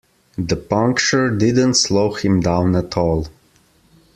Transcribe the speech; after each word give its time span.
The 0.39 0.55
puncture 0.55 1.29
didn't 1.29 1.75
slow 1.75 2.11
him 2.15 2.39
down 2.39 2.75
at 2.75 2.97
all. 2.97 3.27